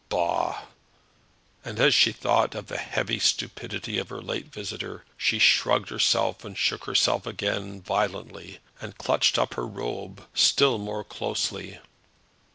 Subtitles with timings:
[0.09, 0.63] "Bah!"
[1.63, 6.43] And as she thought of the heavy stupidity of her late visitor she shrugged herself
[6.43, 11.77] and shook herself again violently, and clutched up her robe still more closely.